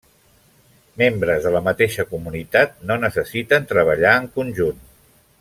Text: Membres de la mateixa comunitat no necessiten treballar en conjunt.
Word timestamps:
Membres 1.01 1.45
de 1.47 1.51
la 1.55 1.61
mateixa 1.67 2.05
comunitat 2.13 2.73
no 2.93 2.97
necessiten 3.05 3.69
treballar 3.75 4.17
en 4.23 4.27
conjunt. 4.41 4.83